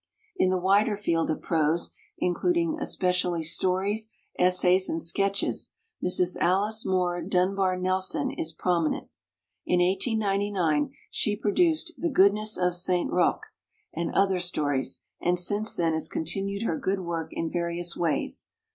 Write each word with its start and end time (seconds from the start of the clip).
In 0.35 0.49
the 0.49 0.57
wider 0.57 0.97
field 0.97 1.29
of 1.29 1.43
prose 1.43 1.91
including 2.17 2.79
especially 2.81 3.43
stories, 3.43 4.09
essays, 4.39 4.89
and 4.89 4.99
sketches 4.99 5.73
Mrs. 6.03 6.37
Alice 6.37 6.83
Moore 6.87 7.21
Dunbar 7.21 7.77
Nelson 7.77 8.31
is 8.31 8.51
prominent. 8.51 9.09
In 9.67 9.79
1899 9.79 10.91
she 11.11 11.35
pro 11.35 11.51
duced 11.51 11.93
The 11.99 12.09
Goodness 12.09 12.57
of 12.57 12.73
St. 12.73 13.11
Rocque, 13.11 13.51
and 13.93 14.09
other 14.13 14.39
stories, 14.39 15.03
and 15.21 15.37
since 15.37 15.75
then 15.75 15.93
has 15.93 16.09
continued 16.09 16.63
her 16.63 16.79
good 16.79 17.01
work 17.01 17.29
in 17.31 17.51
various 17.51 17.95
ways. 17.95 18.47